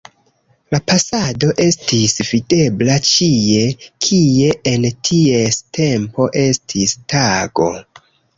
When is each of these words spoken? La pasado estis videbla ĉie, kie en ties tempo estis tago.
La 0.75 0.77
pasado 0.91 1.49
estis 1.65 2.15
videbla 2.29 2.95
ĉie, 3.09 3.67
kie 4.07 4.49
en 4.73 4.89
ties 5.11 5.61
tempo 5.81 6.29
estis 6.47 6.97
tago. 7.17 7.71